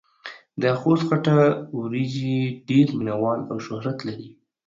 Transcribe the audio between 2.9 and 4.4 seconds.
مينه وال او شهرت لري.